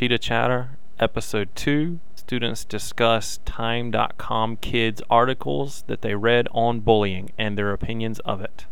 [0.00, 2.00] Cheetah Chatter, Episode 2.
[2.14, 8.64] Students discuss Time.com kids' articles that they read on bullying and their opinions of it.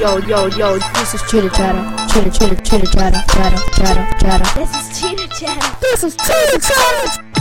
[0.00, 2.08] Yo, yo, yo, This is Chitter Chatter.
[2.10, 4.58] Chitter, chitter, chitter, chatter, chatter, chatter, chatter.
[4.58, 5.76] this is Cheetah Chatter.
[5.82, 7.31] This is Chitter Chatter.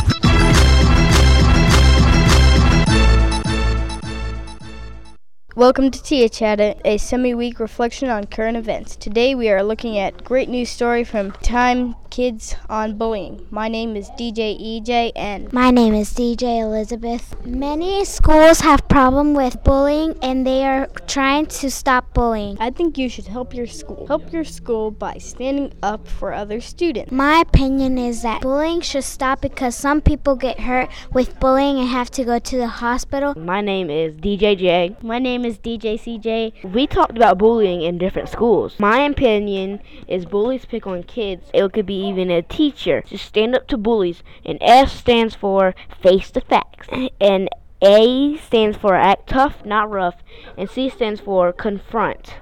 [5.62, 8.96] Welcome to Tia Chat, a semi-week reflection on current events.
[8.96, 13.48] Today we are looking at great news story from Time Kids on bullying.
[13.52, 17.34] My name is DJ EJ and My name is DJ Elizabeth.
[17.46, 22.58] Many schools have problem with bullying and they are trying to stop bullying.
[22.60, 24.08] I think you should help your school.
[24.08, 27.14] Help your school by standing up for other students.
[27.14, 31.88] My opinion is that bullying should stop because some people get hurt with bullying and
[31.88, 33.36] have to go to the hospital.
[33.38, 34.98] My name is DJ J.
[35.02, 36.74] My name is DJ CJ.
[36.74, 38.80] We talked about bullying in different schools.
[38.80, 41.50] My opinion is bullies pick on kids.
[41.54, 43.04] It could be even a teacher.
[43.06, 44.24] Just stand up to bullies.
[44.46, 46.88] And F stands for face the facts.
[47.20, 47.50] And
[47.82, 50.24] A stands for act tough, not rough.
[50.58, 52.36] And C stands for confront.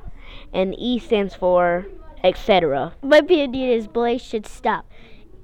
[0.54, 1.88] And E stands for
[2.24, 2.94] etc.
[3.02, 4.86] My opinion is bullying should stop.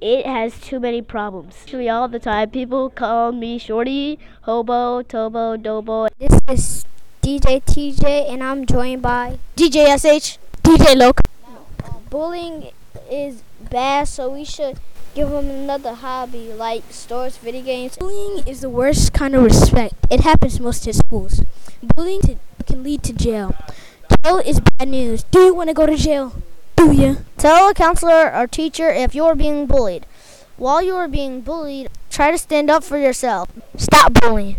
[0.02, 1.55] It has too many problems.
[1.63, 6.09] Actually, all the time, people call me shorty, hobo, tobo, dobo.
[6.19, 6.85] This is
[7.25, 10.37] DJ TJ and I'm joined by DJ SH.
[10.61, 11.21] DJ Loke.
[12.11, 12.69] Bullying
[13.09, 14.77] is bad, so we should
[15.15, 17.97] give them another hobby like stores, video games.
[17.97, 19.95] Bullying is the worst kind of respect.
[20.11, 21.41] It happens most in schools.
[21.95, 23.55] Bullying to, can lead to jail.
[24.23, 25.23] Jail is bad news.
[25.23, 26.35] Do you want to go to jail?
[26.75, 27.25] Do you?
[27.39, 30.05] Tell a counselor or teacher if you're being bullied.
[30.57, 33.49] While you are being bullied, try to stand up for yourself.
[33.77, 34.57] Stop bullying.